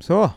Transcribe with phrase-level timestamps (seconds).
[0.00, 0.30] Så.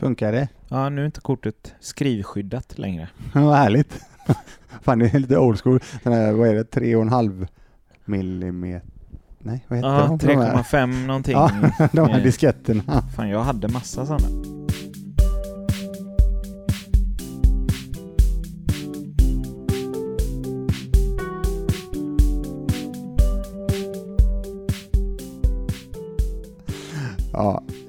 [0.00, 0.48] Funkar det?
[0.68, 3.08] Ja, nu är inte kortet skrivskyddat längre.
[3.32, 4.00] Vad härligt.
[4.82, 5.80] Fan, det är lite old school.
[6.02, 7.46] Den här, vad är det, tre och en halv
[8.04, 8.88] millimeter?
[9.38, 10.26] Nej, vad heter Ja, de?
[10.26, 10.56] de här?
[10.62, 11.32] 3,5 någonting.
[11.32, 11.50] Ja,
[11.92, 13.02] de här disketterna.
[13.16, 14.26] Fan, jag hade massa sådana.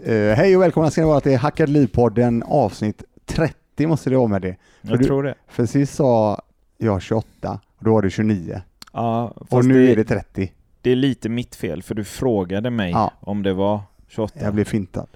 [0.10, 4.28] Eh, hej och välkomna ska ni vara till Hackad Liv-podden avsnitt 30 måste det vara
[4.28, 4.56] med det.
[4.82, 5.36] Jag du- tror det.
[5.48, 6.42] För sist sa
[6.78, 8.62] jag 28 och då var det 29
[8.94, 10.52] Ja, och nu det, är det 30.
[10.82, 13.12] det är lite mitt fel, för du frågade mig Ja.
[13.20, 14.40] om det var 28.
[14.44, 15.08] Jag blev fintad.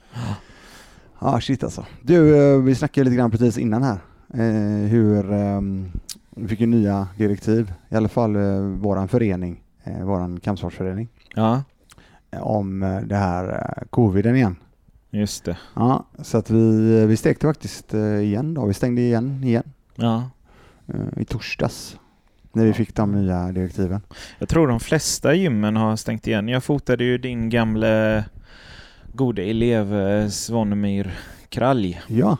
[1.19, 1.85] Ja, shit alltså.
[2.01, 3.97] Du, eh, vi snackade lite grann precis innan här.
[4.33, 5.91] Eh, hur ehm,
[6.35, 11.63] vi fick ju nya direktiv, i alla fall eh, våran förening, eh, våran kampsportsförening, Ja,
[12.31, 14.55] eh, om eh, det här eh, coviden igen.
[15.13, 15.57] Just det.
[15.75, 18.65] Ja, så att vi, vi stekte faktiskt eh, igen då.
[18.65, 19.63] Vi stängde igen igen
[19.95, 20.29] Ja.
[20.87, 21.97] eh, i torsdags
[22.51, 24.01] när vi fick de nya direktiven.
[24.39, 26.47] Jag tror de flesta gymmen har stängt igen.
[26.47, 28.23] Jag fotade ju din gamle
[29.13, 31.13] gode elev eh, Svanemyr
[31.49, 32.37] Kralj Ja,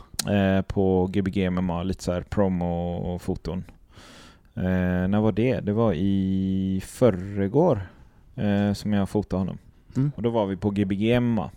[0.66, 3.64] på Gbg MMA, lite så här promo och foton.
[5.08, 5.60] När var det?
[5.60, 7.88] Det var i förrgår
[8.74, 9.58] som jag fotade honom.
[9.96, 10.12] Mm.
[10.16, 11.50] Och då var vi på Gbg MMA.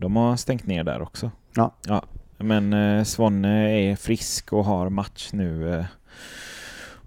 [0.00, 1.30] De har stängt ner där också.
[1.54, 1.74] Ja.
[1.86, 2.02] ja.
[2.38, 5.84] Men eh, Svanne är frisk och har match nu eh,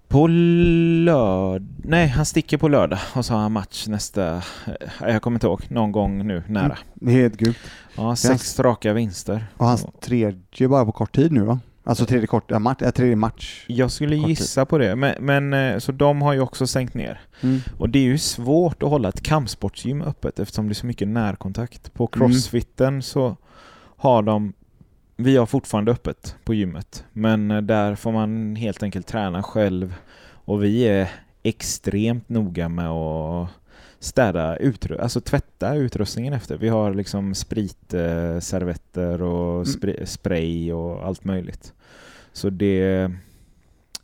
[0.08, 1.66] på lördag.
[1.84, 4.36] Nej, han sticker på lördag och så har han match nästa...
[4.36, 5.62] Eh, jag kommer inte ihåg.
[5.68, 6.78] Någon gång nu nära.
[6.94, 7.58] det är helt grymt.
[7.96, 9.46] Ja, sex raka vinster.
[9.56, 11.60] Och hans tredje bara på kort tid nu va?
[11.86, 13.64] Alltså tredje, kort, äh, match, äh, tredje match.
[13.68, 14.28] Jag skulle Kort tid.
[14.28, 17.20] gissa på det, men, men eh, så de har ju också stängt ner.
[17.40, 17.60] Mm.
[17.78, 21.08] Och det är ju svårt att hålla ett kampsportsgym öppet eftersom det är så mycket
[21.08, 21.94] närkontakt.
[21.94, 22.28] På Mm.
[22.30, 23.36] crossfitten så
[23.96, 24.52] har de,
[25.16, 29.94] vi har fortfarande öppet på gymmet, men eh, där får man helt enkelt träna själv
[30.44, 31.08] och vi är
[31.42, 33.48] extremt noga med att
[34.04, 36.56] städa, utru- alltså tvätta utrustningen efter.
[36.58, 39.64] Vi har liksom spritservetter och Mm.
[39.64, 41.72] spri- spray och allt möjligt.
[42.32, 43.10] Så det...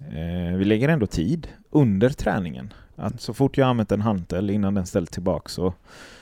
[0.01, 2.73] Eh, vi lägger ändå tid under träningen.
[2.97, 5.75] Att så fort jag använt en hantel innan den ställs tillbaka så,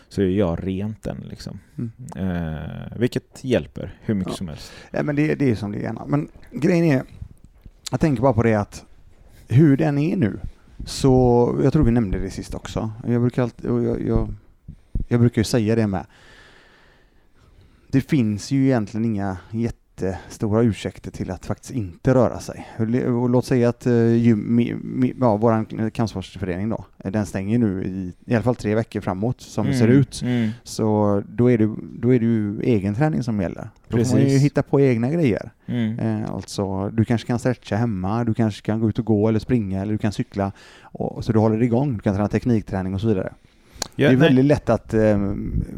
[0.09, 1.25] så gör jag rent den.
[1.31, 1.59] Liksom.
[1.79, 1.93] Mm.
[2.17, 4.37] Eh, vilket hjälper hur mycket Ja.
[4.37, 4.73] som helst.
[4.91, 5.93] Ja, men det, det är som det är.
[6.07, 7.03] Men grejen är,
[7.91, 8.85] jag tänker bara på det att
[9.49, 10.41] hur den är nu,
[10.85, 12.91] så jag tror vi nämnde det sist också.
[13.07, 14.35] Jag brukar, alltid, jag, jag,
[15.09, 16.07] jag brukar ju säga det med.
[17.91, 19.37] Det finns ju egentligen inga
[20.03, 22.69] jättestora ursäkter till att faktiskt inte röra sig.
[23.07, 28.13] Och låt säga att eh, gym, ja, vår kampsportsförening då, eh, den stänger nu i,
[28.33, 30.23] i alla fall tre veckor framåt som det ser ut.
[30.23, 30.51] Mm.
[30.63, 33.71] Så då är, det, då är det ju egen träning som gäller.
[33.89, 34.43] Då får man ju Precis.
[34.43, 35.51] hitta på egna grejer.
[35.67, 35.99] Mm.
[35.99, 39.39] Eh, alltså, du kanske kan stretcha hemma, du kanske kan gå ut och gå eller
[39.39, 40.53] springa eller du kan cykla.
[40.83, 43.33] Och, så du håller igång, du kan träna teknikträning och så vidare.
[43.97, 44.29] Ja, det är nej.
[44.29, 45.33] väldigt lätt att eh,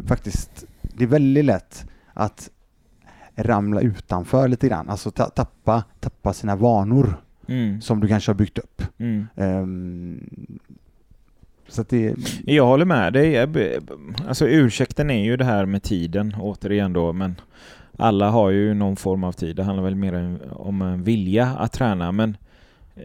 [0.07, 2.51] faktiskt, det är väldigt lätt att
[3.43, 4.89] ramla utanför lite grann.
[4.89, 7.15] Alltså ta, tappa, tappa sina vanor
[7.47, 7.81] Mm.
[7.81, 8.83] som du kanske har byggt upp.
[8.99, 9.27] Mm.
[9.37, 10.21] Ehm,
[11.69, 12.15] så det,
[12.45, 13.39] Jag håller med dig.
[14.29, 17.41] Alltså ursäkten är ju det här med tiden återigen då, men
[17.97, 19.57] alla har ju någon form av tid.
[19.57, 22.37] Det handlar väl mer om en vilja att träna, men
[22.97, 23.03] eh,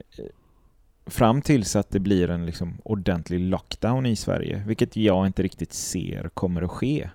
[1.06, 5.74] fram tills att det blir en liksom ordentlig lockdown i Sverige, vilket jag inte riktigt
[5.74, 7.10] ser kommer att ske,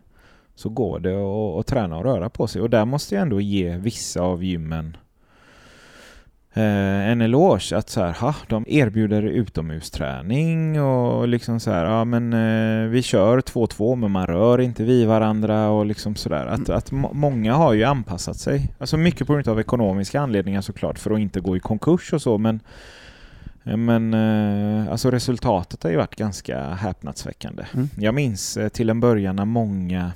[0.60, 1.14] så går det
[1.60, 2.62] att, träna och röra på sig.
[2.62, 4.96] Och där måste jag ändå ge vissa av gymmen
[6.52, 12.04] eh, en eloge att så här, ha, de erbjuder utomhusträning och liksom så här, ja
[12.04, 16.46] men eh, vi kör 2-2 men man rör inte vid varandra och liksom sådär.
[16.46, 16.78] Att, Mm.
[16.78, 18.70] att må- många har ju anpassat sig.
[18.78, 22.22] Alltså mycket på grund av ekonomiska anledningar såklart för att inte gå i konkurs och
[22.22, 22.60] så men
[23.64, 27.64] eh, men eh, alltså resultatet har ju varit ganska häpnadsväckande.
[27.74, 27.88] Mm.
[27.96, 30.12] Jag minns eh, till en början när många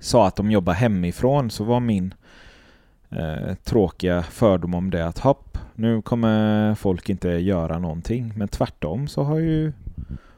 [0.00, 2.14] sa att de jobbar hemifrån så var min
[3.10, 8.32] eh, tråkiga fördom om det att hopp, nu kommer folk inte göra någonting.
[8.36, 9.72] Men tvärtom så har ju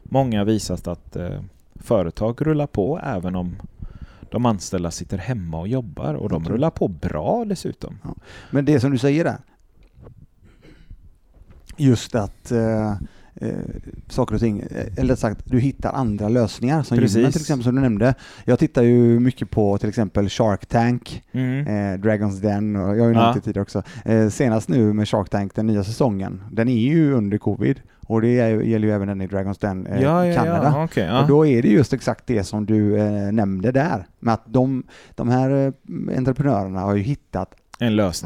[0.02, 1.40] många visat att eh,
[1.74, 3.56] företag rullar på även om
[4.30, 7.98] de anställda sitter hemma och jobbar och de rullar på bra dessutom.
[8.50, 9.38] Men det som du säger där.
[11.76, 12.94] Just att eh,
[13.34, 13.48] eh,
[14.08, 14.60] saker och ting.
[14.60, 17.16] Eh, Eller rätt sagt, du hittar andra lösningar som Precis.
[17.16, 18.14] gymmen till exempel som du nämnde.
[18.44, 21.66] Jag tittar ju mycket på till exempel Shark Tank, Mm.
[21.94, 23.82] eh, Dragons Den och jag har ju nämnt det tidigare också.
[24.04, 28.20] Eh, senast nu med Shark Tank, den nya säsongen, den är ju under covid och
[28.20, 30.88] det gäller ju även den i Dragons Den eh, ja, ja, Kanada.
[30.94, 31.22] ja, ja.
[31.22, 34.82] Och då är det just exakt det som du eh, nämnde där, med att de,
[35.14, 35.72] de här eh,
[36.18, 37.54] entreprenörerna har ju hittat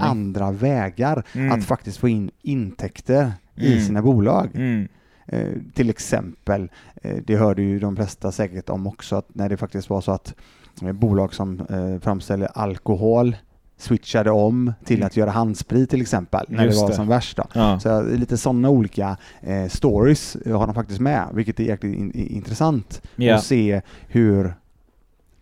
[0.05, 1.53] andra vägar Mm.
[1.53, 3.85] att faktiskt få in intäkter i Mm.
[3.85, 4.49] sina bolag.
[4.55, 4.89] Mm.
[5.27, 6.71] Eh, till exempel,
[7.03, 10.13] eh, det hörde ju de flesta säkert om också, att när det faktiskt var så
[10.13, 10.35] att
[10.83, 13.37] eh, bolag som eh, framställer alkohol
[13.79, 15.07] switchade om till Mm.
[15.07, 16.95] att göra handsprit till exempel, när Just det var det.
[16.95, 17.39] som värst.
[17.55, 17.81] Ja.
[17.81, 22.11] Så eh, lite sådana olika eh, stories har de faktiskt med, vilket är jäkligt in,
[22.15, 23.35] i- intressant Ja.
[23.35, 24.55] att se hur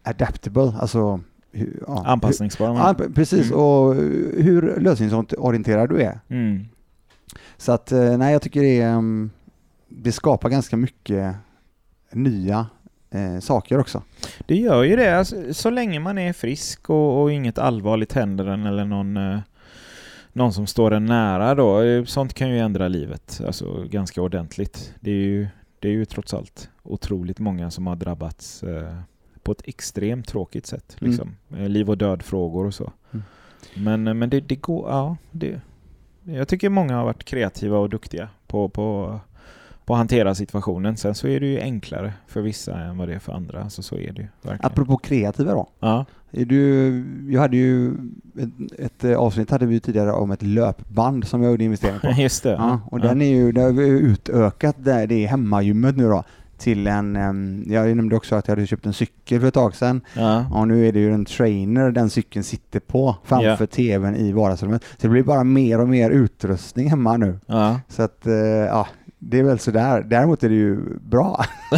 [0.03, 1.21] adaptable, alltså
[1.53, 2.69] hur, ja, Anpassningsbar.
[2.69, 3.59] hur, ja, precis, Mm.
[3.61, 3.95] och
[4.45, 6.21] hur lösningsorienterad du är.
[6.29, 6.65] Mm.
[7.57, 9.31] Så att, eh, nej jag tycker det, är, mm,
[9.89, 11.35] det skapar ganska mycket
[12.13, 12.67] nya
[13.11, 14.03] eh, saker också.
[14.47, 15.19] Det gör ju det.
[15.19, 19.39] Alltså, så länge man är frisk och, och inget allvarligt händer en eller någon, eh,
[20.33, 21.83] någon som står en nära då.
[21.83, 24.95] eh, Sånt kan ju ändra livet alltså, ganska ordentligt.
[25.01, 25.49] Det är, ju,
[25.79, 28.95] det är ju trots allt otroligt många som har drabbats eh,
[29.43, 30.97] på ett extremt tråkigt sätt.
[31.01, 31.11] Mm.
[31.11, 31.37] Liksom.
[31.57, 32.93] Eh, Liv och död-frågor och så.
[33.13, 33.25] Mm.
[33.75, 34.91] Men, men det, det går...
[34.91, 35.61] Ja, det,
[36.25, 39.21] jag tycker många har varit kreativa och duktiga på, på,
[39.85, 40.97] på att hantera situationen.
[40.97, 43.71] Sen så är det ju enklare för vissa än vad det är för andra.
[43.71, 44.73] Så, så är det ju verkligen.
[44.73, 45.69] Apropå kreativa då.
[45.81, 46.05] Ja.
[46.31, 47.93] Är Du, jag hade ju
[48.39, 52.11] ett, ett avsnitt hade vi tidigare om ett löpband som jag gjorde investering på.
[52.23, 52.51] Just det.
[52.51, 56.25] Ja, och den är ju, där har vi utökat det, det hemmagymmet nu då
[56.59, 60.01] till en, jag nämnde också att jag hade köpt en cykel för ett tag sedan
[60.15, 60.47] Ja.
[60.53, 64.83] och nu är det ju en trainer den cykeln sitter på framför tvn i vardagsrummet.
[64.85, 67.39] Så det blir bara mer och mer utrustning hemma nu.
[67.47, 67.81] Ja.
[67.89, 68.87] Så att, eh, ja,
[69.19, 70.03] det är väl sådär.
[70.03, 71.45] Däremot är det ju bra.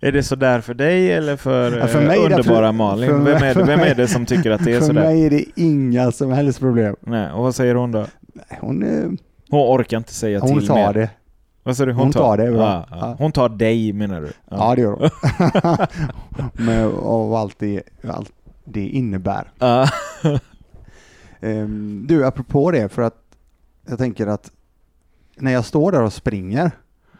[0.00, 3.08] Är det sådär för dig eller för, Ja, för eh, mig det underbara absolut- Malin?
[3.10, 5.02] för vem, är det, för vem är det som tycker att det är för sådär?
[5.04, 6.96] mig är det inga som helst problem.
[7.00, 8.06] Nej, och vad säger hon då?
[8.60, 9.04] Hon, eh,
[9.50, 10.92] Hon orkar inte säga hon till tar mer.
[10.92, 11.10] det.
[11.66, 11.92] Vad sa du?
[11.92, 12.60] Hon tar det bra.
[12.62, 12.96] Ja, ja.
[13.00, 13.16] Ja.
[13.18, 14.32] Hon tar dig menar du?
[14.50, 15.10] Ja, det gör hon.
[16.66, 18.32] Men, och allt det, allt
[18.64, 19.52] det innebär.
[19.58, 19.88] Ja.
[21.40, 23.14] Ehm, du, apropå det, för att
[23.88, 24.50] jag tänker att
[25.36, 26.70] när jag står där och springer,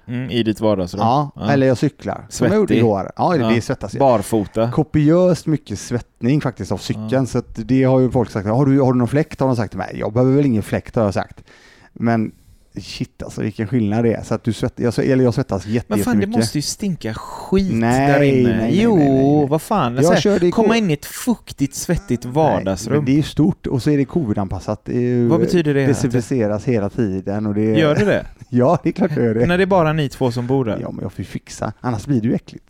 [0.08, 1.00] Mm, I ditt vardagsrum?
[1.00, 1.50] ja, Ja.
[1.50, 2.76] eller jag cyklar, jag Svettig.
[2.78, 3.12] igår.
[3.16, 3.48] Ja, det, Ja.
[3.48, 4.00] det svettas jag.
[4.00, 4.70] Barfota?
[4.72, 7.26] Kopiöst mycket svettning faktiskt av cykeln, Ja.
[7.26, 8.48] så det har ju folk sagt.
[8.48, 9.40] Har du, har du någon fläkt?
[9.40, 9.96] Har de sagt till mig.
[9.98, 11.44] Jag behöver väl ingen fläkt har jag sagt.
[11.92, 12.32] Men
[12.80, 14.22] shit alltså vilken skillnad det är.
[14.22, 16.40] Så att du svett, jag, eller jag svettas jätte, Men fan det jättemycket.
[16.40, 18.56] måste ju stinka skit Nej, där inne.
[18.58, 19.96] nej, jo, nej, nej, vad fan.
[20.02, 22.96] Jag här, i komma ko- in i ett fuktigt, svettigt vardagsrum.
[22.96, 24.80] men det är ju stort och så är det covid-anpassat.
[24.84, 25.86] Det Vad betyder det?
[25.86, 28.26] Desinficeras hela tiden och det Gör det det?
[28.48, 29.46] Ja, det är klart det gör det.
[29.46, 30.78] När det är bara ni två som bor där?
[30.80, 31.72] Ja, men jag får ju fixa.
[31.80, 32.64] Annars blir det ju äckligt.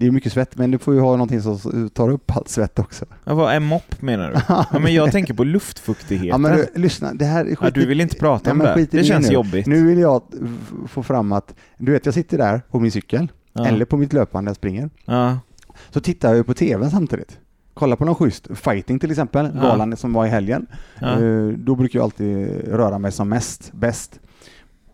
[0.00, 2.78] Det är mycket svett, men du får ju ha någonting som tar upp allt svett
[2.78, 3.04] också.
[3.24, 4.36] Ja, vad är mopp menar du?
[4.72, 6.28] Ja, men jag tänker på luftfuktigheten.
[6.28, 8.58] Ja, men du, lyssna, det här är Ja, skit du vill inte prata Nej, om
[8.58, 8.98] men det?
[8.98, 9.34] Det känns nu.
[9.34, 9.66] jobbigt.
[9.66, 10.22] Nu vill jag
[10.88, 13.66] få fram att, du vet jag sitter där på min cykel, ja.
[13.66, 15.38] eller på mitt löpande jag springer, Ja.
[15.90, 17.38] så tittar jag på tvn samtidigt.
[17.74, 19.60] Kolla på någon schysst fighting till exempel, Ja.
[19.62, 20.66] galan som var i helgen.
[21.00, 21.20] Ja.
[21.22, 24.20] Eh, Då brukar jag alltid röra mig som mest, bäst.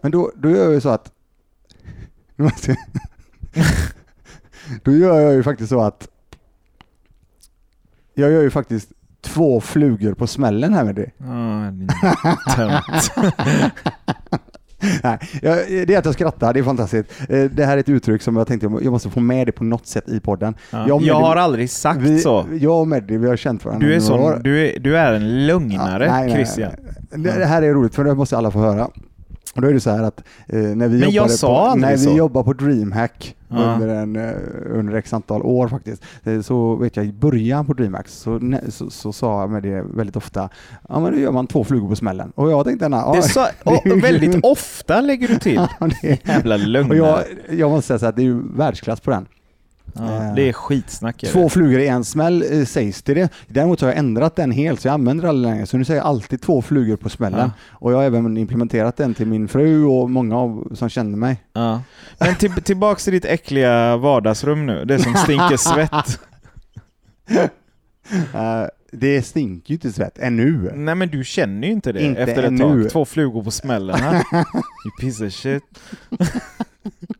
[0.02, 1.12] Men då, då gör jag ju så att...
[4.82, 6.08] Då gör jag ju faktiskt så att...
[8.14, 11.10] Jag gör ju faktiskt två flugor på smällen här med det.
[15.04, 17.10] Nej, jag, det är att jag skrattar, det är fantastiskt.
[17.28, 19.64] Eh, Det här är ett uttryck som jag tänkte jag måste få med det på
[19.64, 20.54] något sätt i podden.
[20.70, 20.88] Ja.
[20.88, 22.46] Jag Jag har aldrig sagt Vi, så.
[22.60, 25.46] Jag och Meddi, vi har känt varandra Du är, sån, du, är, du är en
[25.46, 26.72] lögnare, Ja, nej, nej, Christian.
[27.10, 27.22] nej.
[27.24, 28.88] Det, det här är roligt för det måste alla få höra.
[29.56, 31.98] Och då är det så här att eh, när vi jobbade sa på, när vi
[31.98, 32.10] så.
[32.10, 33.56] jobbar på DreamHack Ja.
[33.74, 34.32] under, en, eh,
[34.70, 38.90] under x antal år faktiskt, eh, så vet jag i början på DreamHack så, så,
[38.90, 40.48] så sa jag med det väldigt ofta,
[40.88, 42.32] ja men då gör man två flugor på smällen.
[42.34, 45.60] Och jag tänkte, nej, Det sa, och väldigt ofta lägger du till.
[46.02, 46.96] det, Jävla och lögnare.
[46.98, 47.18] jag,
[47.58, 49.26] jag måste säga så att det är ju världsklass på den.
[49.98, 51.22] Ja, det är skitsnack.
[51.22, 51.28] är.
[51.28, 53.28] Två flugor i en smäll eh, sägs det det.
[53.48, 55.66] Däremot har jag ändrat den helt så jag använder det aldrig längre.
[55.66, 57.38] Så nu säger jag alltid två flugor på smällen.
[57.40, 57.50] Ja.
[57.72, 61.42] Och jag har även implementerat den till min fru och många av, som känner mig.
[61.52, 61.82] Ja.
[62.18, 66.20] Men till, tillbaks till ditt äckliga vardagsrum nu, det som stinker svett.
[68.34, 70.72] Eh, det stinker ju inte svett, ännu.
[70.74, 72.82] Nej men du känner ju inte det Inte efter ett ännu.
[72.82, 72.90] tag.
[72.90, 74.14] Två flugor på smällen här.
[74.84, 75.62] You piece of shit.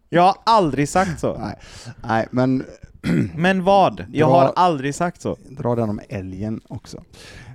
[0.08, 1.38] Jag har aldrig sagt så.
[1.38, 1.58] Nej,
[2.04, 2.64] nej men
[3.34, 4.04] Men vad?
[4.12, 4.40] Jag Bra.
[4.40, 5.36] har aldrig sagt så.
[5.50, 7.02] dra den om älgen också.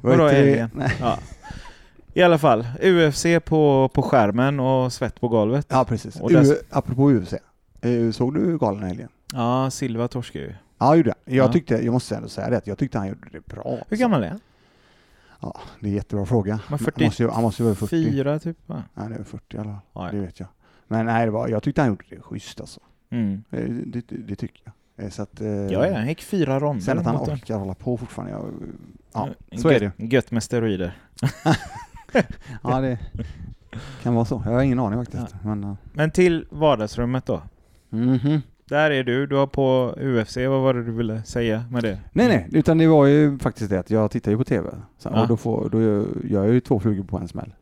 [0.02, 0.84] Vad Vadå älgen?
[1.00, 1.18] Ja.
[2.14, 5.66] I alla fall, UFC på, på skärmen och svett på golvet.
[5.70, 6.16] Ja, precis.
[6.20, 7.34] Och U- apropå UFC.
[7.82, 9.10] Eh, Såg du galen i helgen?
[9.34, 10.54] Ja, Silva torskar ju.
[10.80, 11.36] Ja, gjorde jag.
[11.36, 11.52] Jag Ja.
[11.54, 13.78] tyckte, jag måste ändå säga det, jag tyckte han gjorde det bra.
[13.90, 14.40] Hur gammal är han?
[15.40, 16.60] Ja, det är en jättebra fråga.
[16.70, 17.90] Men Han måste ju, han måste ju vara 40.
[17.90, 18.84] Fyra typ va?
[18.94, 20.16] Nej, det är 40 i alla fall.
[20.16, 20.50] Det vet jag.
[20.92, 22.80] Men nej, det var, jag tyckte han gjorde det schysst alltså.
[23.10, 23.44] Mm.
[23.52, 24.62] Eh, Det, det, det tycker
[24.96, 25.06] jag.
[25.06, 26.82] Eh, Så att, eh, Ja, ja, han gick fyra ronder.
[26.84, 28.34] Sen att han orkar hålla på fortfarande.
[28.34, 28.46] Jag,
[29.14, 29.86] ja, Ja, så är det.
[29.98, 30.98] gött- Gött med steroider.
[32.64, 33.00] Ja, det
[34.04, 34.42] kan vara så.
[34.46, 35.36] Jag har ingen aning faktiskt.
[35.44, 37.42] Men, eh, Men till vardagsrummet då.
[37.90, 38.42] mhm.
[38.66, 42.00] Där är du, du har på UFC, vad var det du ville säga med det?
[42.14, 44.70] Nej, nej, utan det var ju faktiskt det att jag tittar ju på TV.
[44.98, 45.22] Så, Ja.
[45.22, 46.06] Och då, får, då gör
[46.46, 47.54] jag ju två flugor på en smäll.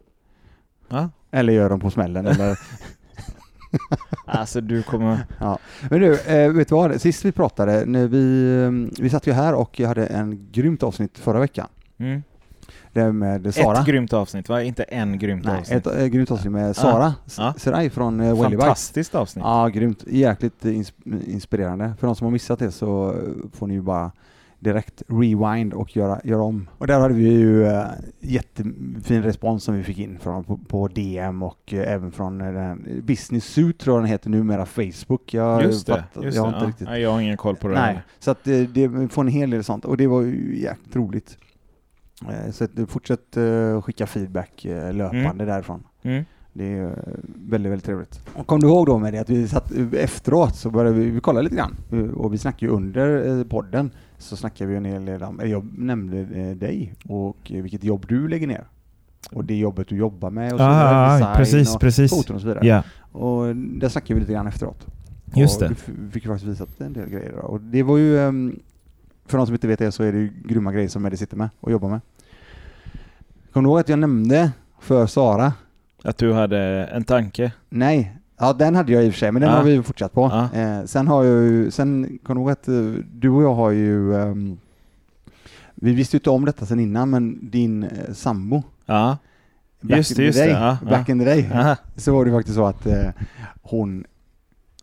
[0.89, 1.09] Ja.
[1.31, 2.25] Eller gör dem på smällen.
[2.25, 2.59] Eller,
[4.25, 5.17] Alltså du kommer...
[5.89, 7.01] men du, eh, vet du vad?
[7.01, 10.83] Sist vi pratade, när vi, eh, vi satt ju här och jag hade en grymt
[10.83, 11.67] avsnitt förra veckan.
[11.97, 12.23] Mm.
[12.93, 13.79] Det med Sara.
[13.79, 14.63] Ett grymt avsnitt va?
[14.63, 15.87] Inte en grymt Nej, avsnitt.
[15.87, 17.53] ett eh, grymt avsnitt med Sara Ja.
[17.57, 18.61] Seraj från eh, Wellybike.
[18.61, 19.45] Fantastiskt avsnitt.
[19.45, 20.03] Ja, grymt.
[20.07, 20.93] Jäkligt ins-
[21.27, 21.93] inspirerande.
[21.99, 23.15] För de som har missat det så
[23.53, 24.11] får ni ju bara
[24.59, 26.69] direkt rewind och göra, göra om.
[26.77, 27.83] Och där hade vi ju äh,
[28.19, 33.01] jättefin respons som vi fick in från, på, på DM och eh, även från den,
[33.03, 35.33] Business Suit tror jag den heter numera, Facebook.
[35.33, 35.93] Jag, Just det.
[35.93, 36.55] fattar- Just jag har det.
[36.55, 36.69] inte Ja.
[36.69, 36.87] riktigt...
[36.87, 37.73] Nej, jag har ingen koll på det.
[37.73, 40.95] Nej, så att det, det får en hel del sånt och det var ju jäkligt
[40.95, 41.37] roligt.
[42.51, 43.37] Så att, fortsätt
[43.83, 45.83] skicka feedback löpande därifrån.
[46.01, 46.23] Mm.
[46.53, 46.95] Det är
[47.49, 48.21] väldigt, väldigt trevligt.
[48.35, 51.19] Och kom du ihåg då med det att vi satt efteråt så började vi, vi
[51.19, 51.75] kolla lite grann
[52.15, 56.19] och vi snackade ju under podden så snackade vi en hel del om, jag nämnde
[56.19, 58.63] eh, dig och eh, vilket jobb du lägger ner.
[59.31, 62.11] Och det jobbet du jobbar med och så vidare, Ja, design precis, och precis.
[62.11, 62.67] foton och så vidare.
[62.67, 64.85] Ja, Och där snackade vi lite grann efteråt.
[65.35, 65.75] just och det.
[66.05, 67.35] Du fick ju faktiskt visat en del grejer.
[67.35, 68.59] Och det var ju, ehm,
[69.25, 71.37] för de som inte vet det så är det ju grymma grejer som Eddie sitter
[71.37, 71.99] med och jobbar med.
[73.53, 75.53] Kommer du ihåg att jag nämnde för Sara
[76.03, 77.51] Att du hade en tanke.
[77.69, 79.57] Nej, ja den hade jag i och för sig, men den Ja.
[79.57, 80.21] har vi fortsatt på.
[80.53, 80.59] Ja.
[80.59, 83.71] Eh, sen har jag ju, sen kommer du ihåg att eh, du och jag har
[83.71, 84.57] ju, ehm,
[85.75, 89.17] vi visste ju inte om detta sen innan, men din eh, sambo, Ja.
[89.81, 91.49] back Just in just day, det, ja, back in the day,
[91.95, 93.09] så var det faktiskt så att eh,
[93.61, 94.03] hon,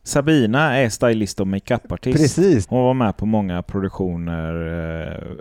[0.06, 2.18] Sabina är stylist och makeupartist.
[2.18, 4.66] precis, Hon var med på många produktioner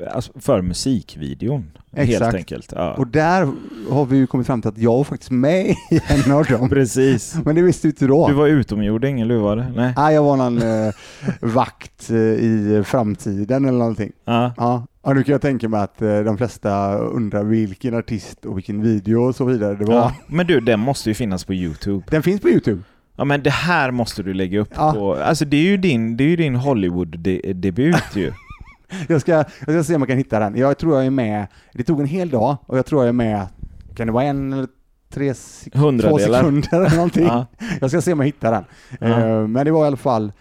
[0.01, 1.71] eh, alltså för musikvideon.
[1.91, 2.35] Helt Exakt.
[2.35, 2.73] enkelt.
[2.75, 2.93] Ja.
[2.93, 3.51] och där
[3.89, 6.69] har vi ju kommit fram till att jag var faktiskt med i en av dem.
[6.75, 7.35] Precis.
[7.45, 8.27] Men det visste du inte då.
[8.27, 9.73] Du var utomjording, eller hur var det?
[9.75, 9.93] Nej.
[9.97, 10.93] Nej, jag var någon eh,
[11.41, 14.11] vakt eh, i framtiden eller någonting.
[14.25, 14.53] Ja.
[14.57, 18.57] Ja, ja nu kan jag tänka mig att eh, de flesta undrar vilken artist och
[18.57, 19.95] vilken video och så vidare det var.
[19.95, 20.15] Ja.
[20.27, 22.03] Men du, den måste ju finnas på Youtube.
[22.09, 22.81] Den finns på Youtube.
[23.15, 24.91] Ja men det här måste du lägga upp Ja.
[24.93, 25.15] på...
[25.15, 28.31] Alltså det är ju din, det är ju din Hollywood-debut ju.
[29.07, 30.55] Jag ska, jag ska se om jag kan hitta den.
[30.57, 33.13] Jag tror jag är med, det tog en hel dag och jag tror jag är
[33.13, 33.47] med,
[33.95, 34.67] kan det vara en eller
[35.13, 36.39] tre sek- två Hundradelar.
[36.39, 37.25] sekunder eller någonting?
[37.25, 37.45] Ja.
[37.81, 38.63] Jag ska se om jag hittar den.
[38.99, 39.19] Ja.
[39.19, 40.31] Eh, men det var i alla fall,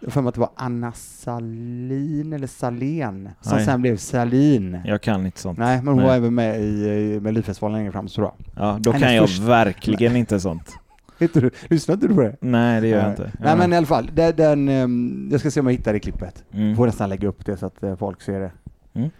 [0.00, 3.64] jag för mig att det var Anna Salin eller Salén som Nej.
[3.66, 4.78] sen blev Salin.
[4.84, 5.58] Jag kan inte sånt.
[5.58, 6.06] Nej, men hon Nej.
[6.06, 8.34] var även med i Melodifestivalen längre fram, så bra.
[8.56, 10.78] Ja, då Hennes kan jag första- verkligen inte sånt.
[11.18, 12.36] Vet du, lyssnade inte du på det?
[12.40, 13.10] Nej, det gör jag Nej.
[13.10, 13.22] inte.
[13.22, 13.56] Nej Ja.
[13.56, 16.44] men i alla fall, den, den, ehm, jag ska se om jag hittar det klippet.
[16.52, 16.76] Mm.
[16.76, 18.52] Får nästan lägga upp det så att eh, folk ser det.
[18.94, 19.10] Mm.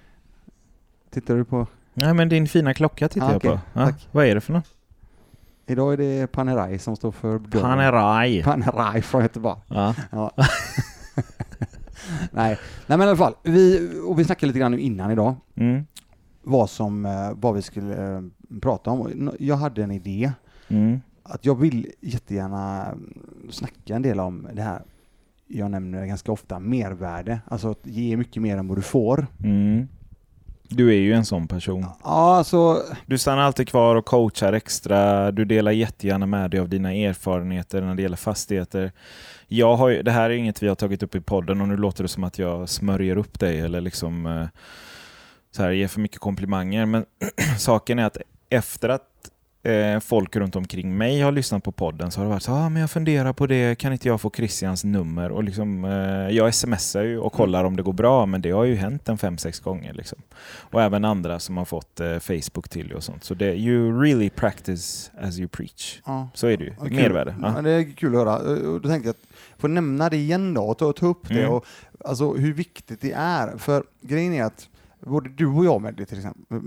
[1.10, 1.66] Tittar du på?
[1.94, 3.60] Nej men din fina klocka tittar Ah, jag på.
[3.72, 4.08] Ja, Tack.
[4.12, 4.74] vad är det för något?
[5.66, 7.62] Idag är det Panerai som står för dörren.
[7.64, 8.42] Panerai.
[8.42, 9.60] Panerai från Göteborg.
[9.68, 9.94] Ja.
[10.10, 10.30] Ja.
[12.30, 12.58] Nej.
[12.86, 15.86] Nej men i alla fall, vi, och vi snackade lite grann innan idag, Mm.
[16.42, 18.22] vad som, eh, vad vi skulle eh,
[18.62, 19.30] prata om.
[19.38, 20.32] Jag hade en idé,
[20.68, 21.00] Mm.
[21.28, 23.14] Att jag vill jättegärna mm,
[23.50, 24.82] snacka en del om det här
[25.48, 27.40] jag nämner ganska ofta, mervärde.
[27.46, 29.26] Alltså att ge mycket mer än vad du får.
[29.44, 29.88] Mm.
[30.70, 31.86] Du är ju en sån person.
[32.04, 35.30] Ja, alltså, Du stannar alltid kvar och coachar extra.
[35.32, 38.92] Du delar jättegärna med dig av dina erfarenheter när det gäller fastigheter.
[39.46, 41.76] Jag har ju, det här är inget vi har tagit upp i podden och nu
[41.76, 44.46] låter det som att jag smörjer upp dig eller liksom eh,
[45.50, 46.86] så här, ger för mycket komplimanger.
[46.86, 47.04] Men
[47.58, 48.18] saken är att
[48.50, 49.07] efter att
[49.68, 52.68] eh, folk runt omkring mig har lyssnat på podden så har det varit så ah,
[52.68, 55.30] men jag funderar på det, kan inte jag få Christians nummer?
[55.30, 55.90] Och liksom, eh,
[56.36, 59.18] jag smsar ju och kollar om det går bra, men det har ju hänt en
[59.18, 59.92] fem, sex gånger.
[59.94, 60.18] Liksom.
[60.70, 63.24] Och även andra som har fått eh, Facebook till och sånt.
[63.24, 66.00] Så det you really practice as you preach.
[66.06, 66.28] ja.
[66.34, 66.74] Så är det ju.
[66.74, 66.92] Kul.
[66.92, 67.34] Mervärde.
[67.42, 67.52] Ja.
[67.56, 67.62] Ja.
[67.62, 68.54] det är kul att höra.
[68.78, 71.50] Då tänkte jag att få nämna det igen då och ta, ta upp det Mm.
[71.50, 71.64] och
[72.04, 73.56] alltså hur viktigt det är.
[73.58, 74.68] För grejen är att
[75.00, 76.60] både du och jag med det till exempel,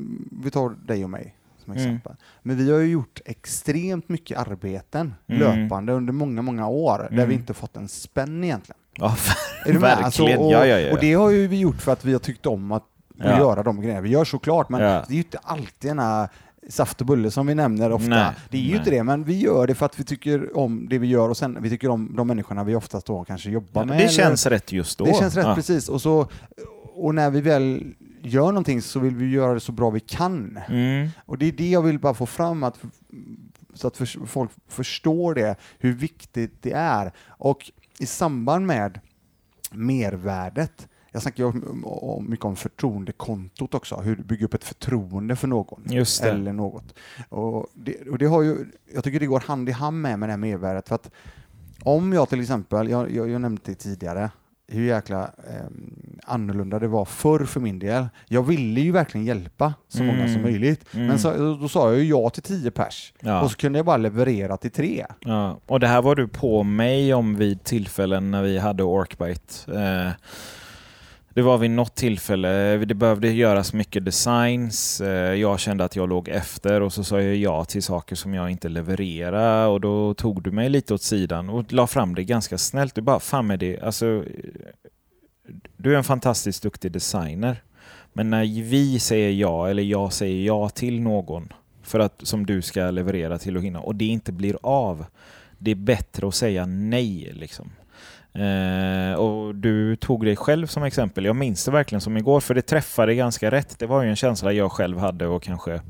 [0.43, 1.36] vi tar dig och mig
[1.74, 1.96] som Mm.
[1.96, 2.16] exempel.
[2.44, 5.40] Men vi har ju gjort extremt mycket arbeten Mm.
[5.62, 7.30] löpande under många, många år där Mm.
[7.30, 8.78] vi inte fått en spänn egentligen.
[8.96, 9.16] Ja,
[9.66, 9.92] Är du med?
[9.92, 10.46] Alltså, verkligen.
[10.46, 10.92] och, ja, ja, ja.
[10.94, 12.84] och det har ju vi gjort för att vi har tyckt om att
[13.24, 13.38] Ja.
[13.38, 14.90] göra de grejerna vi gör såklart, men Ja.
[15.08, 16.30] det är ju inte alltid ena
[16.70, 18.10] saft och bulle som vi nämner ofta.
[18.10, 18.78] Nej, det är ju nej.
[18.78, 21.38] inte det, men vi gör det för att vi tycker om det vi gör och
[21.38, 23.98] sen vi tycker om de människorna vi oftast då kanske jobbar med.
[23.98, 25.06] det eller- känns rätt just då.
[25.06, 25.56] det känns rätt Ja.
[25.56, 25.90] precis.
[25.90, 26.28] Och, så,
[26.96, 27.84] och när vi väl
[28.24, 30.60] gör någonting så vill vi göra det så bra vi kan.
[30.68, 31.10] Mm.
[31.25, 32.80] Och det är det jag vill bara få fram, att,
[33.74, 37.12] så att för, folk förstår det, hur viktigt det är.
[37.28, 39.00] Och i samband med
[39.72, 41.51] mervärdet, jag snackar ju
[42.22, 45.84] mycket om förtroendekontot också, hur du bygger upp ett förtroende för någon.
[46.30, 46.94] Eller något.
[47.30, 50.30] Och det, och det har ju, jag tycker det går hand i hand med, med
[50.30, 50.88] det här mervärdet.
[50.88, 51.12] För att
[51.84, 54.30] om jag till exempel, jag, jag, jag nämnde det tidigare,
[54.72, 55.66] hur jäkla eh,
[56.24, 58.08] annorlunda det var förr för min del.
[58.28, 60.34] Jag ville ju verkligen hjälpa så många Mm.
[60.34, 60.86] som möjligt.
[60.94, 61.08] Mm.
[61.08, 63.13] Men så, då sa jag ju ja till 10 pers.
[63.20, 63.42] Ja.
[63.42, 65.06] Och så kunde jag bara leverera till tre.
[65.20, 69.74] Ja, och det här var du på mig om vid tillfällen när vi hade Orkbite.
[69.74, 70.12] Eh,
[71.34, 75.02] det var vid något tillfälle, det behövde göras mycket designs.
[75.02, 78.34] Eh, jag kände att jag låg efter och så sa jag ja till saker som
[78.34, 82.24] jag inte levererade och då tog du mig lite åt sidan och la fram det
[82.24, 82.96] ganska snällt.
[82.96, 84.24] Du bara, fan med det, alltså
[85.78, 87.64] du är en fantastiskt duktig designer.
[88.14, 92.62] Men när vi säger ja, eller jag säger ja till någon för att, som du
[92.62, 95.06] ska leverera till och hinna och det inte blir av,
[95.58, 97.32] det är bättre att säga nej.
[97.34, 97.72] Liksom.
[98.34, 101.26] Eh, och Du tog dig själv som exempel.
[101.26, 103.80] Jag minns det verkligen som igår, för det träffade ganska rätt.
[103.80, 105.82] Det var ju en känsla jag själv hade och kanske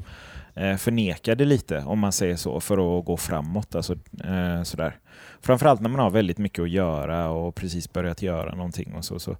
[0.53, 3.75] eh, förnekade lite, om man säger så, för att gå framåt.
[3.75, 3.93] Alltså,
[4.23, 4.97] eh, sådär.
[5.41, 8.93] Framförallt när man har väldigt mycket att göra och precis börjat göra någonting.
[8.93, 9.37] Och så, så.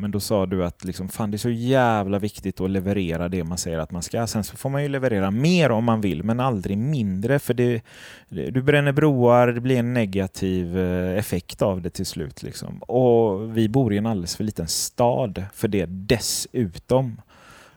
[0.00, 3.44] Men då sa du att liksom, fan, det är så jävla viktigt att leverera det
[3.44, 4.26] man säger att man ska.
[4.26, 7.38] Sen så får man ju leverera mer om man vill, men aldrig mindre.
[7.38, 7.82] För det,
[8.28, 12.42] du bränner broar, det blir en negativ eh, effekt av det till slut.
[12.42, 12.78] Liksom.
[12.78, 17.20] Och vi bor i en alldeles för liten stad för det dessutom.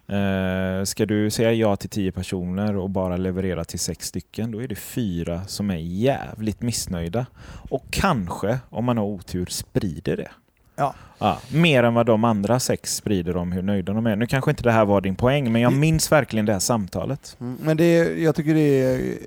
[0.07, 4.63] Eh, ska du säga ja till tio personer och bara leverera till sex stycken, då
[4.63, 7.25] är det fyra som är jävligt missnöjda.
[7.69, 10.31] Och kanske, om man har otur, sprider det.
[10.75, 10.93] Ja.
[11.17, 14.15] Ja, mer än vad de andra sex sprider om hur nöjda de är.
[14.15, 17.37] Nu kanske inte det här var din poäng, men jag minns verkligen det här samtalet.
[17.39, 19.17] Mm, Men det, jag tycker det är...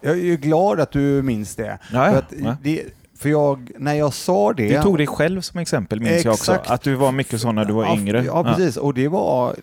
[0.00, 1.78] Jag är glad att du minns det.
[1.92, 2.22] Ja, För, ja.
[2.44, 2.56] Ja.
[2.62, 2.82] det,
[3.18, 4.76] för jag, när jag sa det...
[4.76, 6.52] Du tog dig själv som exempel, minns jag också.
[6.52, 6.70] Exakt.
[6.70, 8.24] Att du var mycket så när du var yngre.
[8.24, 8.76] Ja, precis.
[8.76, 9.54] Och det var...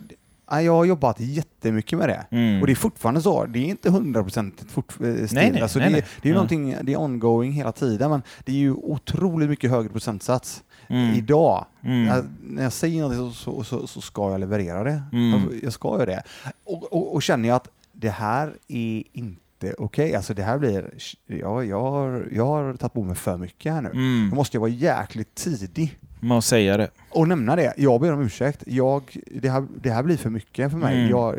[0.50, 2.26] ja, Jag har jobbat jättemycket med det.
[2.36, 2.60] Mm.
[2.60, 3.44] Och det är fortfarande så.
[3.44, 5.28] Det är inte hundraprocentigt fort, eh, still.
[5.32, 6.04] Nej, nej, alltså nej, det, nej.
[6.22, 6.34] det är ju Ja.
[6.34, 11.14] någonting, det är ongoing hela tiden, men det är ju otroligt mycket högre procentsats Mm.
[11.14, 11.66] idag.
[11.82, 12.06] Mm.
[12.06, 15.02] Jag, när jag säger någonting så, så, så, ska jag leverera det.
[15.12, 15.30] Mm.
[15.30, 16.22] Jag, jag ska göra det.
[16.64, 20.90] Och, och, och känner jag att det här är inte okej, alltså det här blir,
[21.26, 23.90] jag, jag, har, jag har tagit på mig för mycket här nu.
[23.90, 24.30] Mm.
[24.30, 26.90] Då måste jag vara jäkligt tidig Med att säga det.
[27.10, 27.74] och nämna det.
[27.76, 28.62] Jag ber om ursäkt.
[28.66, 30.98] Jag, det, här, det här blir för mycket för mig.
[30.98, 31.10] Mm.
[31.10, 31.38] Jag,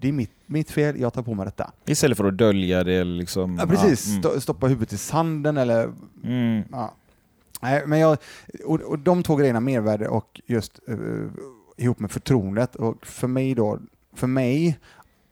[0.00, 1.72] det är mitt, mitt fel, jag tar på mig detta.
[1.86, 3.04] Istället för att dölja det.
[3.04, 3.58] Liksom.
[3.60, 4.06] Ja, precis.
[4.06, 4.22] Ja, mm.
[4.22, 5.92] Sto- Stoppa huvudet i sanden eller...
[6.24, 6.62] Mm.
[6.72, 6.94] Ja.
[7.60, 8.18] Nej, men jag,
[8.64, 11.28] och, och de två grejerna, mervärde och just uh,
[11.76, 12.76] ihop med förtroendet.
[12.76, 13.78] Och för mig då,
[14.14, 14.78] för mig,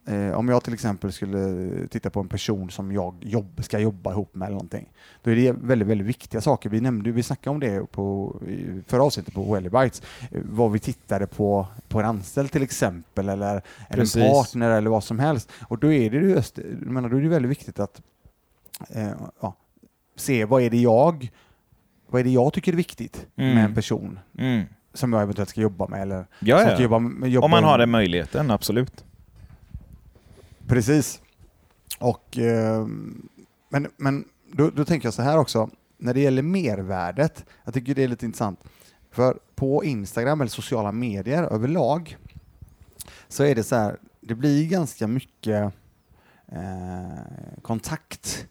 [0.06, 4.12] eh, om jag till exempel skulle titta på en person som jag jobb, ska jobba
[4.12, 6.70] ihop med eller någonting, då är det väldigt, väldigt viktiga saker.
[6.70, 10.72] Vi nämnde, vi snackade om det på, i förra avsnittet på Welly Bites, eh, vad
[10.72, 15.18] vi tittade på, på en anställd till exempel, eller, eller en partner eller vad som
[15.18, 15.50] helst.
[15.68, 18.02] Och då är det just, menar, då är det väldigt viktigt att
[18.88, 19.10] eh,
[19.40, 19.56] ja,
[20.16, 21.30] se vad är det jag
[22.08, 23.54] vad är det jag tycker är viktigt Mm.
[23.54, 24.64] med en person Mm.
[24.94, 26.02] som jag eventuellt ska jobba med?
[26.02, 26.80] Eller Ja, ja.
[26.80, 29.04] jobba med, jobba Om man har den möjligheten, absolut.
[30.66, 31.20] Precis.
[31.98, 32.86] Och, eh,
[33.68, 37.94] men men då, då tänker jag så här också, när det gäller mervärdet, jag tycker
[37.94, 38.60] det är lite intressant,
[39.10, 42.16] för på Instagram eller sociala medier överlag
[43.28, 45.72] så är det så här, det blir ganska mycket
[46.52, 48.46] eh, kontakt,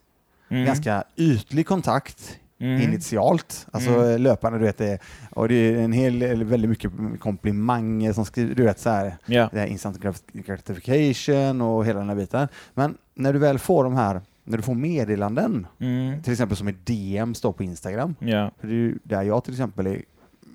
[0.49, 0.65] Mm.
[0.65, 2.81] ganska ytlig kontakt Mm.
[2.81, 4.21] initialt, alltså Mm.
[4.21, 4.99] löpande, du vet, det,
[5.31, 9.49] och det är en hel, väldigt mycket komplimanger som skriver, du vet så här, Ja.
[9.53, 12.47] det här instant grat- gratification och hela den här biten.
[12.73, 16.23] Men när du väl får de här, när du får meddelanden, Mm.
[16.23, 18.51] till exempel som är DMs då på Instagram, Ja.
[18.59, 20.01] för det är ju där jag till exempel är,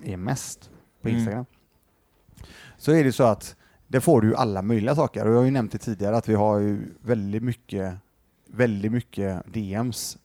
[0.03, 0.69] är mest
[1.01, 1.19] på Mm.
[1.19, 1.45] Instagram,
[2.77, 3.55] så är det så att
[3.87, 5.25] där får du alla möjliga saker.
[5.25, 7.93] Och jag har ju nämnt det tidigare att vi har ju väldigt mycket,
[8.47, 10.17] väldigt mycket DMs.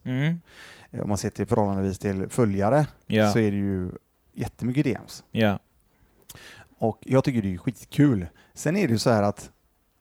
[0.91, 3.33] Eh, Om man ser till förhållandevis till följare Ja.
[3.33, 3.91] så är det ju
[4.35, 5.25] jättemycket DMs.
[5.31, 5.59] Ja.
[6.79, 8.27] Och jag tycker det är skitkul.
[8.55, 9.51] Sen är det ju så här att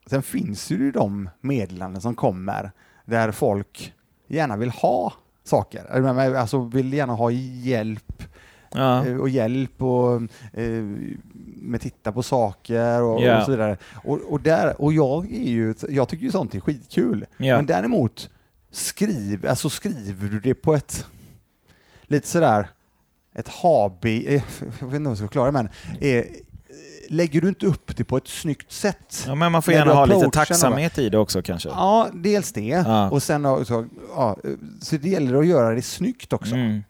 [0.05, 2.71] sen finns ju de meddelanden som kommer
[3.05, 3.93] där folk
[4.27, 5.85] gärna vill ha saker.
[6.35, 8.23] Alltså vill gärna ha hjälp
[8.73, 9.05] Ja.
[9.05, 10.13] eh, och hjälp och
[10.53, 10.83] eh,
[11.55, 13.39] med titta på saker och, Ja.
[13.39, 13.77] och så vidare.
[14.03, 17.25] Och, och, där, och jag är ju, jag tycker ju sånt är skitkul.
[17.37, 17.55] Ja.
[17.55, 18.29] Men däremot,
[18.71, 21.05] skriv, alltså skriver du det på ett
[22.03, 22.69] lite sådär,
[23.35, 24.33] ett hobby, eh,
[24.79, 26.25] jag vet inte hur jag ska förklara men eh,
[27.09, 29.23] lägger du inte upp det på ett snyggt sätt?
[29.27, 31.69] ja, men man får gärna ha lite tacksamhet i det också kanske.
[31.69, 32.61] Ja, dels det.
[32.61, 33.09] Ja.
[33.09, 34.37] Och sen också, ja,
[34.81, 36.55] så det gäller att göra det snyggt också.
[36.55, 36.83] Mm.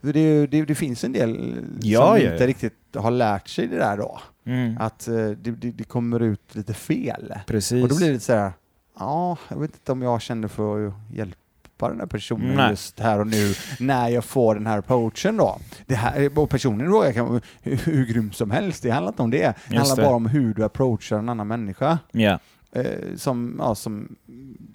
[0.00, 3.96] Det, det, det finns en del Ja, som inte riktigt har lärt sig det där
[3.96, 4.20] då.
[4.46, 4.76] Mm.
[4.80, 7.34] Att eh, det, det, kommer ut lite fel.
[7.46, 7.82] Precis.
[7.82, 8.52] Och då blir det så här,
[8.98, 12.70] ja, jag vet inte om jag känner för att hjälpa den här personen Nej.
[12.70, 15.58] just här och nu när jag får den här approachen då.
[15.86, 19.30] Det här, och personen jag kan, hur, hur grym som helst, det handlar inte om
[19.30, 19.38] det.
[19.38, 20.02] Det Just handlar det.
[20.02, 21.98] bara om hur du approachar en annan människa.
[22.12, 22.38] Ja.
[22.72, 22.84] Eh,
[23.16, 24.16] som, ja, som...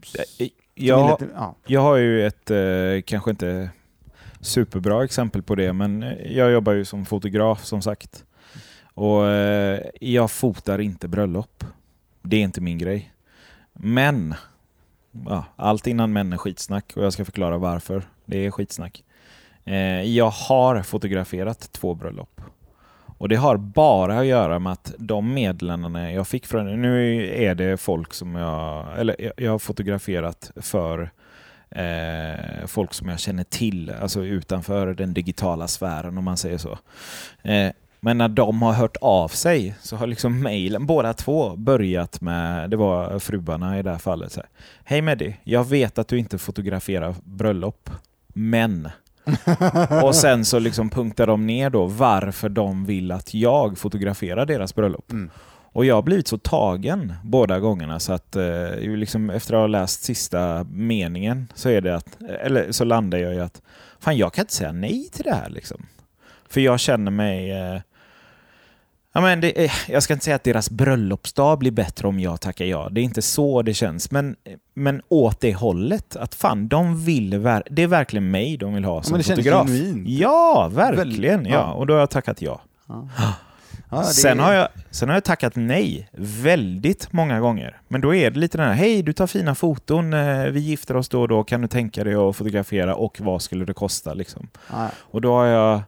[0.03, 0.21] som
[0.75, 1.55] Jag, lite, ja.
[1.65, 2.57] jag har ju ett, eh,
[3.05, 3.69] kanske inte
[4.41, 8.25] superbra exempel på det, men eh, jag jobbar ju som fotograf som sagt.
[8.93, 11.63] Och eh, jag fotar inte bröllop.
[12.21, 13.13] Det är inte min grej.
[13.73, 14.35] Men,
[15.25, 19.03] ja, allt innan män är skitsnack och jag ska förklara varför det är skitsnack.
[19.65, 22.41] Eh, jag har fotograferat två bröllop.
[23.17, 26.81] Och det har bara att göra med att de meddelandena jag fick från...
[26.81, 28.85] Nu är det folk som jag...
[28.99, 31.11] Eller jag- jag har fotograferat för
[31.69, 36.77] eh, folk som jag känner till, alltså utanför den digitala sfären om man säger så.
[37.41, 37.71] Eh,
[38.03, 42.69] men när de har hört av sig så har liksom mejlen, båda två, börjat med,
[42.69, 44.31] det var fruarna i det här fallet.
[44.31, 44.49] Så här,
[44.83, 47.89] Hej Meddi, jag vet att du inte fotograferar bröllop,
[48.27, 48.89] men...
[50.03, 54.75] och sen så liksom punktar de ner då varför de vill att jag fotograferar deras
[54.75, 55.11] bröllop.
[55.11, 55.29] Mm.
[55.73, 59.67] Och jag har blivit så tagen båda gångerna så att eh, liksom efter att ha
[59.67, 63.61] läst sista meningen så är det att, eller så landar jag i att
[63.99, 65.85] fan jag kan inte säga nej till det här liksom.
[66.49, 67.81] För jag känner mig eh,
[69.15, 72.41] Ja, men det, är- jag ska inte säga att deras bröllopsdag blir bättre om jag
[72.41, 72.87] tackar ja.
[72.91, 74.11] Det är inte så det känns.
[74.11, 74.35] Men,
[74.73, 76.15] men åt det hållet.
[76.15, 77.29] Att fan, de vill...
[77.69, 79.67] Det är verkligen mig de vill ha Ja, som men det känns fotograf.
[79.67, 80.07] genuint.
[80.09, 81.45] Ja, verkligen.
[81.45, 81.51] Ja.
[81.53, 81.73] ja.
[81.73, 82.61] Och då har jag tackat ja.
[82.87, 83.07] Ja.
[83.89, 87.81] Ja, Sen, är- har jag, sen har jag tackat nej väldigt många gånger.
[87.87, 90.95] Men då är det lite den här, hej du tar fina foton, eh, vi gifter
[90.95, 94.13] oss då och då, kan du tänka dig att fotografera och vad skulle det kosta?
[94.13, 94.47] Liksom.
[94.71, 95.81] Ja, Och då har jag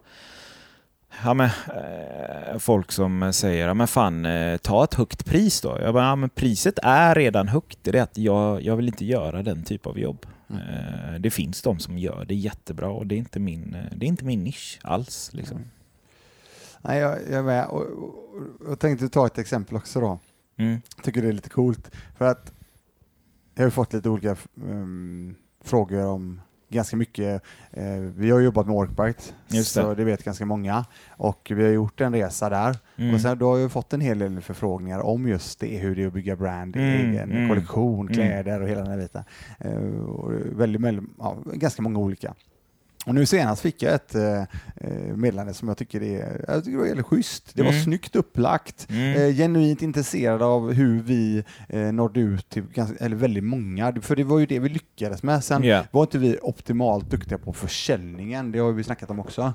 [1.23, 5.77] ja, men, eh, folk som säger, ja, men fan, eh, ta ett högt pris då.
[5.81, 7.79] Jag bara, ja, men priset är redan högt.
[7.81, 10.25] Det är att jag, jag vill inte göra den typ av jobb.
[10.49, 10.61] Mm.
[10.61, 14.07] Eh, det finns de som gör det jättebra och det är inte min, det är
[14.07, 15.29] inte min nisch alls.
[15.33, 15.61] Liksom.
[16.81, 17.65] Nej, jag, jag är med.
[17.65, 20.19] Och, och, jag tänkte ta ett exempel också då.
[20.57, 20.81] Mm.
[21.03, 21.91] tycker det är lite coolt.
[22.17, 22.53] För att
[23.55, 27.43] jag har fått lite olika um, frågor om ganska mycket.
[27.71, 29.95] Eh, vi har jobbat med Workbite, Just så det.
[29.95, 30.85] det vet ganska många.
[31.09, 32.77] Och vi har gjort en resa där.
[32.97, 33.13] Mm.
[33.13, 36.03] Och sen då har jag fått en hel del förfrågningar om just det, hur det
[36.03, 38.13] är att bygga brand, Mm, egen mm, kollektion, mm.
[38.13, 39.23] kläder och hela den här biten.
[39.59, 42.33] Eh, och väldigt, väldigt, ja, ganska många olika.
[43.05, 44.41] Och nu senast fick jag ett eh,
[44.75, 47.51] eh, meddelande som jag tycker är, jag tycker det var väldigt schysst.
[47.53, 47.83] Det var Mm.
[47.83, 48.87] snyggt upplagt.
[48.89, 49.21] Mm.
[49.21, 51.43] Eh, genuint intresserad av hur vi
[51.93, 55.43] nådde ut till ganska, eller väldigt många, för det var ju det vi lyckades med.
[55.43, 55.83] Sen Ja.
[55.91, 59.53] var inte vi optimalt duktiga på försäljningen, det har vi snackat om också.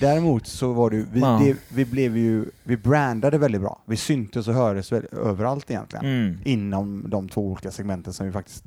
[0.00, 1.40] Däremot så var det, vi, Ja.
[1.44, 3.82] det, vi blev ju, vi brandade väldigt bra.
[3.86, 6.04] Vi syntes och hördes överallt egentligen.
[6.06, 6.38] Mm.
[6.44, 8.64] Inom de två olika segmenten som vi faktiskt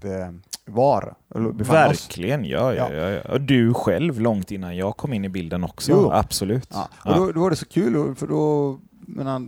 [0.65, 1.13] var.
[1.36, 3.10] Verkligen, ja, ja, Ja.
[3.10, 3.22] ja.
[3.34, 5.91] Och du själv långt innan jag kom in i bilden också.
[5.91, 6.12] Jo.
[6.12, 6.70] Absolut.
[6.74, 6.89] Ja.
[7.06, 9.48] Och då, då var det så kul, för då, menar,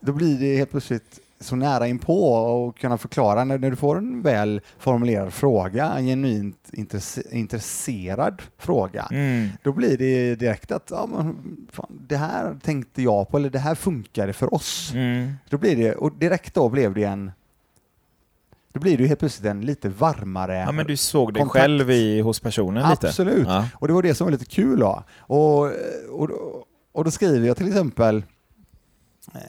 [0.00, 3.98] då blir det helt plötsligt så nära inpå och kunna förklara när, när du får
[3.98, 9.48] en väl formulerad fråga, en genuint intresse, intresserad fråga, Mm.
[9.62, 11.36] då blir det direkt att ja, men,
[11.72, 14.92] fan, det här tänkte jag på, eller det här funkade för oss.
[14.94, 15.32] Mm.
[15.50, 17.32] Då blir det, och direkt då blev det en
[18.72, 21.62] då blir det ju helt plötsligt en lite varmare Ja, men du såg dig kontakt.
[21.62, 23.08] själv i, hos personen lite?
[23.08, 23.48] Absolut.
[23.48, 23.68] Ja.
[23.74, 25.04] Och det var det som var lite kul då.
[25.18, 25.64] Och,
[26.10, 26.30] och,
[26.92, 28.24] och då skriver jag till exempel
[29.34, 29.40] eh,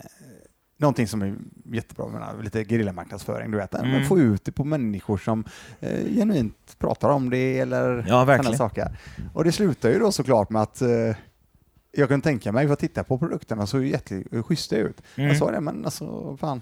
[0.78, 1.36] någonting som är
[1.74, 3.74] jättebra, menar, lite gerillamarknadsföring, du vet.
[3.74, 3.92] Mm.
[3.92, 5.44] Men få ut det på människor som
[5.80, 8.58] eh, genuint pratar om det eller ja, verkligen.
[8.58, 8.98] saker.
[9.34, 11.16] Och det slutar ju då såklart med att eh,
[11.92, 15.02] jag kan tänka mig, för att titta på produkterna så jätteschyssta ut.
[15.16, 15.30] Mm.
[15.30, 16.62] Jag sa det, men alltså fan,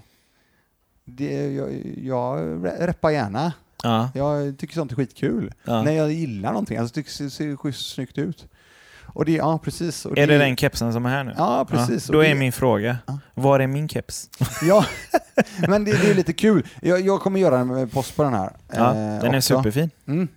[1.04, 2.38] det, jag, jag
[2.88, 3.52] reppar gärna.
[3.82, 5.52] Ja, Jag tycker sånt är skitkul.
[5.64, 5.82] ja.
[5.82, 8.46] När jag gillar någonting, alltså tycker det ser schysst snyggt ut.
[9.12, 10.06] Och det, ja precis.
[10.06, 11.34] Och Är det den kepsen som är här nu?
[11.36, 12.08] Ja, precis.
[12.08, 13.18] Ja, då är det- min fråga, Ja.
[13.34, 14.30] var är min keps?
[14.68, 14.84] Ja,
[15.68, 16.66] men det, det är lite kul.
[16.82, 18.52] Jag, jag kommer göra en post på den här.
[18.72, 19.56] Ja, eh, den är också.
[19.56, 19.90] superfin.
[20.06, 20.28] Mm.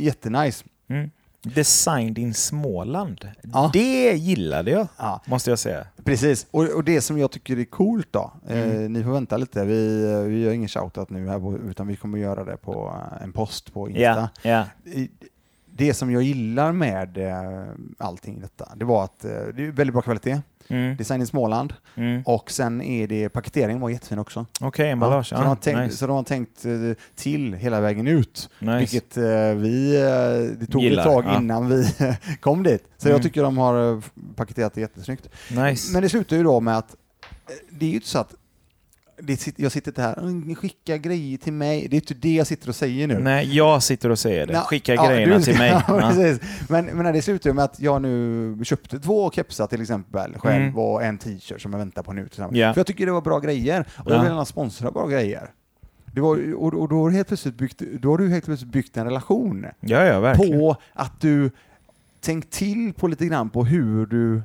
[0.00, 0.64] Jättenice.
[0.88, 1.10] Mm.
[1.44, 3.28] Designed in Småland.
[3.52, 3.70] Ja.
[3.72, 5.86] Det gillade jag, Ja, måste jag säga.
[6.04, 6.46] precis.
[6.50, 8.92] Och, och det som jag tycker är coolt då, eh, Mm.
[8.92, 12.18] ni får vänta lite, vi, eh, vi gör ingen shoutout nu här, utan vi kommer
[12.18, 14.30] göra det på eh, en post på Insta.
[14.42, 14.64] Ja.
[14.84, 15.10] I-
[15.76, 17.64] Det som jag gillar med eh,
[17.98, 20.96] allting detta, det var att eh, det är väldigt bra kvalitet, Mm.
[20.96, 22.22] design i Småland, Mm.
[22.26, 24.46] och sen är det, paketeringen var jättefin också.
[24.60, 25.26] Okej, emballage.
[25.26, 25.96] så, de har Ja, tänkt, nice.
[25.96, 26.72] så de har tänkt eh,
[27.14, 28.50] till hela vägen ut.
[28.58, 28.78] nice.
[28.78, 29.22] Vilket eh,
[29.54, 31.36] vi, eh, det tog Gillar, ett tag ja.
[31.38, 31.86] innan vi
[32.40, 32.84] kom dit.
[32.98, 33.14] Så Mm.
[33.16, 34.02] jag tycker de har
[34.36, 35.28] paketerat det jättesnyggt.
[35.50, 35.92] nice.
[35.92, 36.96] Men det slutar ju då med att
[37.70, 38.34] det är ju inte så att
[39.20, 41.88] det jag sitter inte här och skicka grejer till mig.
[41.90, 43.18] Det är inte det jag sitter och säger nu.
[43.18, 44.54] Nej, jag sitter och säger det.
[44.60, 45.70] Skicka ja, grejerna du- till mig.
[45.88, 46.38] Ja, Ja.
[46.68, 50.78] Men, men det slutar med att jag nu köpte två kepsar till exempel själv Mm.
[50.78, 52.28] och en t-shirt som jag väntar på nu.
[52.36, 52.48] Ja.
[52.72, 54.20] För jag tycker det var bra grejer och jag Ja.
[54.20, 55.50] vill gärna sponsra bra grejer.
[56.14, 58.72] Det var, och, och då, har du helt plötsligt byggt, då har du helt plötsligt
[58.72, 60.58] byggt en relation ja, ja, verkligen.
[60.58, 61.50] på att du
[62.20, 64.42] tänkt till på lite grann på hur du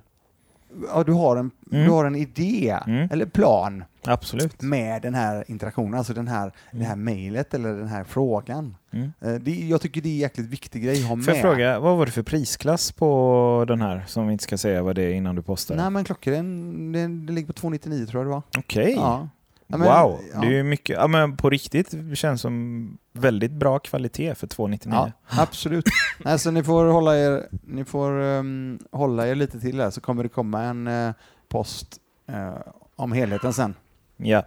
[0.94, 1.86] Ja, du har en, Mm.
[1.86, 3.10] du har en idé Mm.
[3.12, 4.62] eller plan Absolut.
[4.62, 8.76] med den här interaktionen, alltså den här, det här mejlet eller den här frågan.
[8.94, 9.12] Mm.
[9.22, 11.26] Eh, Det, jag tycker det är en jäkligt viktig grej att ha med.
[11.26, 14.04] Får jag fråga, vad var det för prisklass på den här?
[14.08, 15.94] Som vi inte ska säga vad det är innan du postar Nej den.
[15.94, 16.92] men klockan, den,
[17.26, 18.42] den ligger på 299 tror jag det var.
[18.58, 18.94] Okej.
[18.98, 19.30] Ja.
[19.68, 20.40] Ja, men- wow, ja.
[20.40, 20.98] det är ju mycket.
[20.98, 24.94] Ja, men på riktigt det känns som väldigt bra kvalitet för 299.
[24.96, 25.86] Ja, absolut.
[26.26, 30.02] Nej, så ni får hålla er, ni får ehm, hålla er lite till här så
[30.02, 31.12] kommer det komma en eh,
[31.50, 32.54] post eh,
[32.96, 33.76] om helheten sen.
[34.18, 34.44] Ja.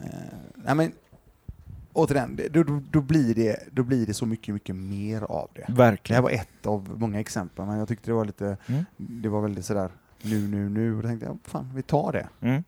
[0.00, 0.06] Eh,
[0.54, 0.92] nej men
[1.92, 5.60] återigen, då, då, då, blir det, då blir det så mycket, mycket mer av det.
[5.60, 6.22] Det här verkligen.
[6.22, 8.84] var ett av många exempel, men jag tyckte det var lite, Mm.
[8.96, 9.90] det var väldigt sådär
[10.22, 10.96] nu, nu, nu.
[10.96, 12.28] Och då tänkte jag, fan, vi tar det.
[12.40, 12.64] Mm.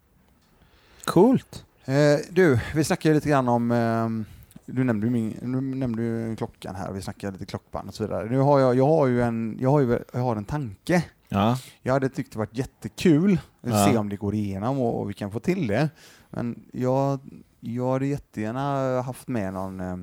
[1.05, 1.65] Coolt.
[1.85, 1.95] Eh,
[2.31, 4.25] du, vi snackade lite grann om, ehm,
[4.67, 8.31] du nämnde ju, min, nu nämnde klockan här, vi snackade lite klockband och så vidare.
[8.31, 11.05] Nu har jag, jag har ju en, jag har, ju, jag har en tanke.
[11.29, 11.59] Ja.
[11.83, 13.87] Jag hade tyckt det varit jättekul att Ja.
[13.91, 15.89] se om det går igenom och, och vi kan få till det.
[16.31, 17.21] Men jag,
[17.61, 19.97] jag hade jättegärna haft med någon eh,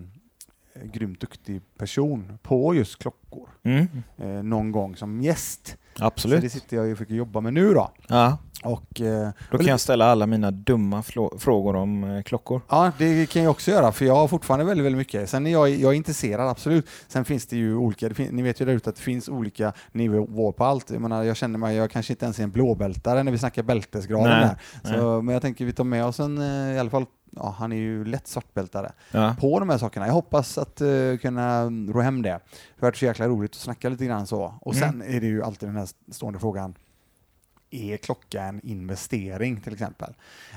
[0.83, 3.87] grymt duktig person på just klockor Mm.
[4.17, 5.67] eh, någon gång som gäst.
[5.67, 6.51] Så det Absolut.
[6.51, 7.91] sitter jag och försöker jobba med nu då.
[8.07, 8.37] Ja.
[8.63, 11.03] Och, eh, Då kan jag ställa alla mina dumma
[11.39, 12.61] frågor om eh, klockor.
[12.69, 15.29] Ja, det kan jag också göra, för jag har fortfarande väldigt, väldigt mycket.
[15.29, 16.89] Sen är jag, jag är intresserad, absolut.
[17.07, 19.29] Sen finns det ju olika, det fin, ni vet ju där ute att det finns
[19.29, 20.89] olika nivåer på allt.
[20.91, 23.63] Jag, menar, jag känner mig, jag kanske inte ens är en blåbältare när vi snackar
[23.63, 24.97] bältesgraden Nej, där.
[24.99, 27.71] Så, men jag tänker vi tar med oss en, eh, i alla fall, ja, han
[27.71, 29.35] är ju lätt svartbältare Ja.
[29.39, 30.05] på de här sakerna.
[30.07, 32.29] Jag hoppas att uh, kunna ro hem det.
[32.29, 32.39] Det
[32.79, 34.53] har varit så jäkla roligt att snacka lite grann så.
[34.61, 34.89] Och Mm.
[34.89, 36.75] sen är det ju alltid den här stående frågan,
[37.77, 40.13] är klocka en investering till exempel?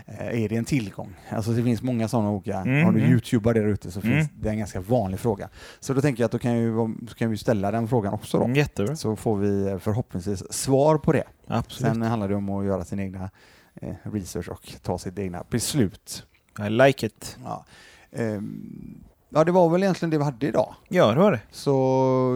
[0.07, 1.15] Eh, är det en tillgång?
[1.31, 3.13] Alltså det finns många sådana olika, Mm, om du mm.
[3.13, 4.13] youtubar där ute så Mm.
[4.19, 5.49] finns det en ganska vanlig fråga.
[5.81, 8.45] Så då tänker jag att då kan, ju, kan vi ställa den frågan också då.
[8.45, 8.97] Mm, jättebra.
[8.97, 11.25] Så får vi eh, förhoppningsvis svar på det.
[11.47, 11.93] Absolut.
[11.93, 13.31] Sen handlar det om att göra sin egna
[13.75, 16.27] eh, research och ta sitt egna beslut.
[16.67, 17.39] I like it.
[17.45, 17.65] Ja.
[18.13, 20.75] Ehm, ja, det var väl egentligen det vi hade idag.
[20.89, 21.41] Ja, det var det.
[21.51, 21.71] Så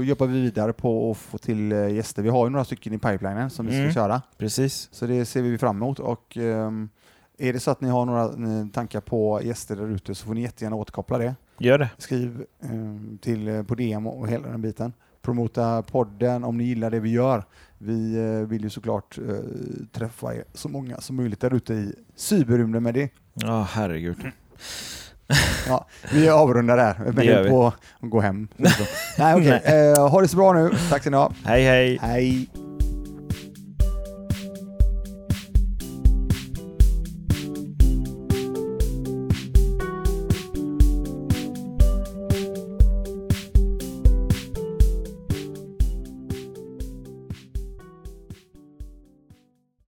[0.06, 2.22] jobbar vi vidare på att få till eh, gäster.
[2.22, 3.92] Vi har ju några stycken i pipelinen som vi ska Mm.
[3.92, 4.22] köra.
[4.38, 4.88] Precis.
[4.92, 5.98] Så det ser vi fram emot.
[5.98, 6.88] Och ehm,
[7.38, 10.34] är det så att ni har några eh, tankar på gäster där ute så får
[10.34, 11.34] ni jättegärna återkoppla det.
[11.58, 11.90] Gör det.
[11.98, 14.92] Skriv ehm, till, eh, på DM och hela den biten.
[15.22, 17.44] Promota podden om ni gillar det vi gör.
[17.78, 19.34] Vi eh, vill ju såklart eh,
[19.92, 23.08] träffa er så många som möjligt där ute i cyberrymden med det.
[23.34, 24.16] Ja, herregud.
[25.68, 26.94] Ja, vi avrundar där.
[27.42, 27.50] Vi.
[27.50, 28.48] på att gå hem.
[29.18, 29.62] Nej, okej.
[29.64, 30.70] Eh, ha det så bra nu.
[30.90, 31.32] Tack ska ni ha.
[31.44, 31.98] Hej, hej.
[32.02, 32.48] Hej.